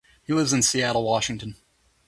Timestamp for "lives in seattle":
0.33-1.03